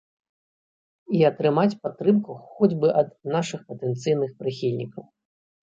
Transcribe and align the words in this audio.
І 1.17 1.21
атрымаць 1.29 1.77
падтрымку 1.83 2.39
хоць 2.55 2.71
бы 2.81 2.87
ад 3.03 3.13
нашых 3.37 3.61
патэнцыйных 3.71 4.35
прыхільнікаў. 4.43 5.03